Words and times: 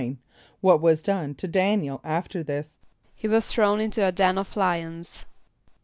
= 0.35 0.61
What 0.61 0.81
was 0.81 1.03
done 1.03 1.35
to 1.35 1.47
D[)a]n´iel 1.47 2.01
after 2.03 2.41
this? 2.41 2.79
=He 3.13 3.27
was 3.27 3.47
thrown 3.49 3.79
into 3.79 4.03
a 4.03 4.11
den 4.11 4.39
of 4.39 4.57
lions. 4.57 5.25